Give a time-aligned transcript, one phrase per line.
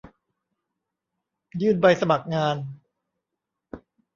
[1.61, 2.55] ยื่นใบสมัครงาน